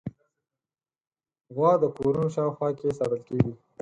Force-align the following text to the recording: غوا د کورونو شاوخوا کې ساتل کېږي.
غوا 1.55 1.71
د 1.81 1.85
کورونو 1.95 2.33
شاوخوا 2.35 2.69
کې 2.77 2.95
ساتل 2.99 3.21
کېږي. 3.27 3.53